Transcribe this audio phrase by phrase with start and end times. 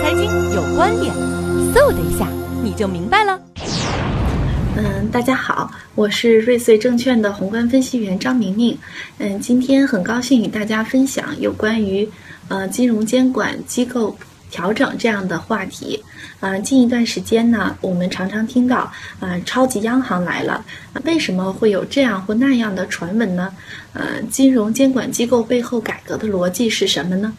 [0.00, 1.12] 财经有观点，
[1.74, 2.26] 嗖的一下
[2.62, 3.38] 你就明白了。
[4.76, 8.76] 嗯，大家好，我是瑞穗证券的宏观分析员张明明。
[9.18, 12.08] 嗯，今天很高兴与大家分享有关于
[12.48, 14.16] 呃金融监管机构
[14.50, 16.02] 调整这样的话题。
[16.40, 18.90] 啊，近一段时间呢，我们常常听到
[19.20, 20.64] 啊超级央行来了，
[21.04, 23.52] 为什么会有这样或那样的传闻呢？
[23.92, 27.32] 呃，金融监管机构背后改革的逻辑是什么呢？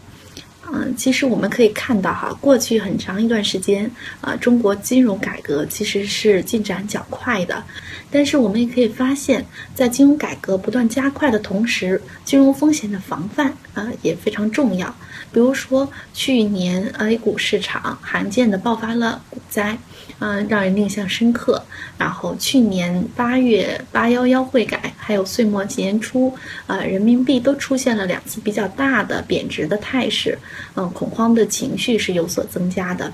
[0.75, 3.89] 嗯，其实我们可以看到哈，过去很长一段时间
[4.21, 7.63] 啊，中国金融改革其实是进展较快的。
[8.09, 9.45] 但是我们也可以发现，
[9.75, 14.87] 在金融改革不断加快的同时，金融风险的防范啊也非常重要。
[15.31, 19.77] 比如说，去年 A 股市场罕见的爆发了股灾，
[20.19, 21.63] 嗯，让人印象深刻。
[21.97, 26.33] 然后去年八月八幺幺汇改，还有岁末年初，
[26.65, 30.37] 呃，人民币都出现了两次比较大的贬值的态势，
[30.75, 33.13] 嗯，恐慌的情绪是有所增加的。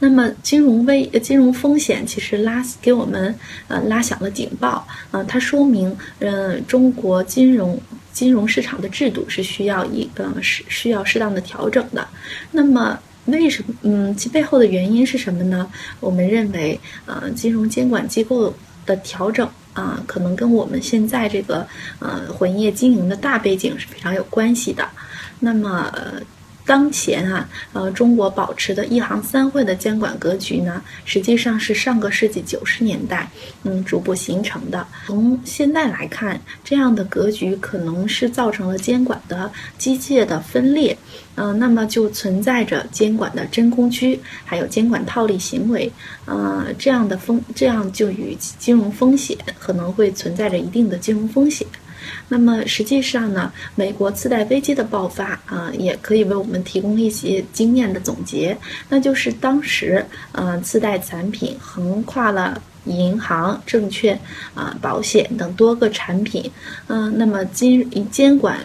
[0.00, 3.32] 那么金融危金融风险其实拉给我们
[3.68, 7.80] 呃拉响了警报，呃，它说明嗯中国金融
[8.12, 12.06] 金融市场的制度是需要一个是需要适当的调整的。
[12.50, 12.98] 那么
[13.30, 15.70] 为什么嗯其背后的原因是什么呢？
[16.00, 18.54] 我们认为呃金融监管机构
[18.86, 21.66] 的调整啊可能跟我们现在这个
[21.98, 24.86] 呃混业经营的大背景是非常有关系的。
[25.38, 25.90] 那么。
[25.94, 26.20] 呃
[26.70, 33.28] 当前啊，呃，中国保持的一行三会的监管格局呢，实际上是上个世纪九十年代，
[33.64, 34.86] 嗯，逐步形成的。
[35.04, 40.96] 从现在来看，这样的格局可能是造成了监管的机械的分裂，
[41.34, 45.92] 嗯，那么就存在着监管的真空区，还有监管套利行为，
[46.26, 51.66] 呃，这样的风，这样就与金融风险可能会存在着一定的金融风险。
[52.28, 58.56] 那么实际上呢，美国次贷危机的爆发啊，也可以为我们提供一些经验的总结。
[58.88, 64.18] 那就是当时，嗯，次贷产品横跨了银行、证券、
[64.54, 66.50] 啊保险等多个产品，
[66.88, 68.58] 嗯，那么金监管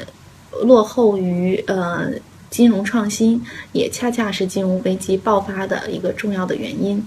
[0.63, 2.09] 落后于呃
[2.49, 3.43] 金融创新，
[3.73, 7.05] 也恰恰是金融危机爆发的一个重要的原因。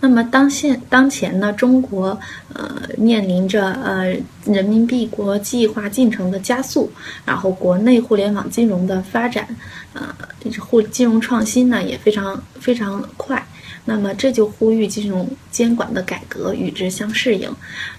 [0.00, 2.18] 那么当现当前呢，中国
[2.54, 6.90] 呃面临着呃人民币国际化进程的加速，
[7.24, 9.48] 然后国内互联网金融的发展，
[9.94, 10.14] 呃，
[10.60, 13.44] 互金融创新呢也非常非常快。
[13.84, 17.50] 那么这就呼吁金融监管的改革与之相适应，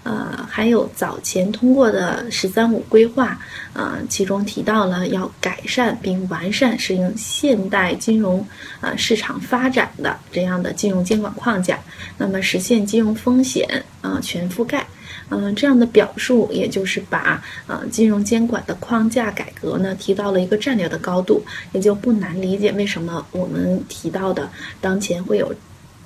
[0.04, 3.40] 呃，还有早前通过的“十三五”规划，
[3.74, 8.46] 呃，其中提到了要改善并完善适应现代金融
[8.82, 11.80] 呃市场发展的这样的金融监管框架，
[12.18, 14.86] 那么实现金融风险啊全覆盖，
[15.30, 24.50] 嗯，这样的表述也就是把呃金融监管的框架改革呢提到了一个战略的高度，也就不难理解为什么我们提到的
[24.82, 25.54] 当前会有。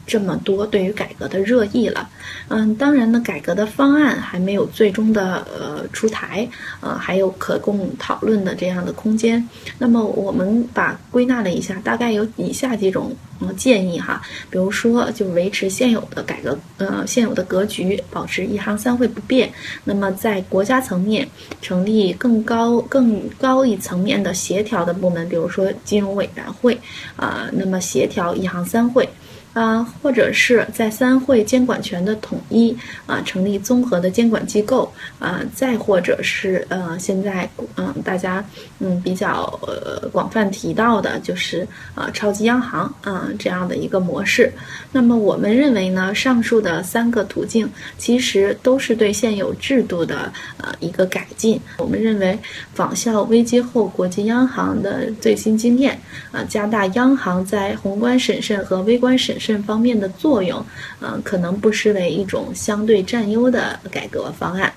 [0.05, 2.09] 这么多对于改革的热议了，
[2.49, 6.47] 嗯，当然呢，改革的方案还没有最终的呃出台，
[6.81, 9.47] 呃，还有可供讨论的这样的空间。
[9.77, 19.51] 那么我们把归纳了一下，大概有以下几种呃建议哈，比如说就维持现有的改革呃现有的格局，保持一行三会不变。
[19.85, 21.27] 那么在国家层面
[21.61, 26.77] 成立更高更高一层面的协调的部门，比如说金融委员会
[27.15, 29.07] 啊，那么协调一行三会。
[29.53, 32.75] 啊，或者是在三会监管权的统一
[33.05, 38.43] 啊，成立综合的监管机构啊，再或者是呃，现在嗯，大家
[38.79, 44.51] 嗯比较呃广泛提到的就是啊，超级央行啊这样的一个模式。
[44.91, 51.61] 那么我们认为呢，上述的三个途径其实都是对现有制度的呃一个改进。
[51.77, 52.35] 我们认为
[52.73, 55.99] 仿效危机后国际央行的最新经验
[56.31, 59.37] 啊，加大央行在宏观审慎和微观审。
[59.43, 60.65] 慎方面的作用，
[61.01, 64.73] 嗯，可能不失为一种相对占优的改革方案。